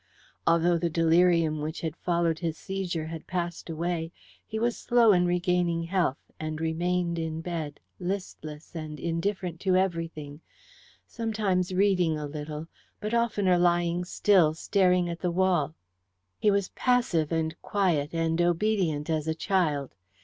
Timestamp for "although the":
0.47-0.89